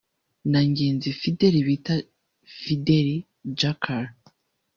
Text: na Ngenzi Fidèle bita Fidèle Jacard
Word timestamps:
na 0.51 0.59
Ngenzi 0.69 1.09
Fidèle 1.21 1.59
bita 1.67 1.95
Fidèle 2.61 3.15
Jacard 3.59 4.09